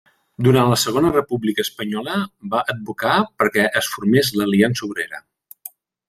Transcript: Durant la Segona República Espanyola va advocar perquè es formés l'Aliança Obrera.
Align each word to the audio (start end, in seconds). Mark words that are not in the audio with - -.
Durant 0.45 0.69
la 0.69 0.77
Segona 0.83 1.09
República 1.15 1.65
Espanyola 1.67 2.15
va 2.53 2.61
advocar 2.73 3.17
perquè 3.43 3.65
es 3.81 3.89
formés 3.97 4.31
l'Aliança 4.39 4.87
Obrera. 4.89 5.21